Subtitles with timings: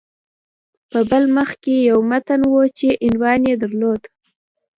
[0.91, 4.01] په بل مخ کې یو متن و چې عنوان یې درلود